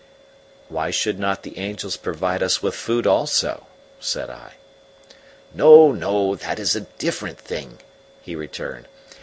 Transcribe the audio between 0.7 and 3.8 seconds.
should not the angels provide us with food also?"